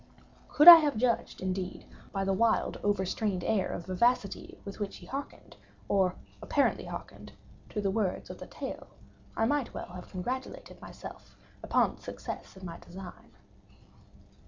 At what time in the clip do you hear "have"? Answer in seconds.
0.77-0.97, 9.93-10.09